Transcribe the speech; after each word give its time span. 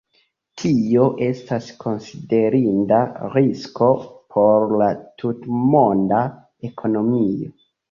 Tio 0.59 1.03
estas 1.25 1.67
konsiderinda 1.83 3.03
risko 3.35 3.91
por 4.37 4.75
la 4.85 4.89
tutmonda 5.25 6.25
ekonomio. 6.73 7.57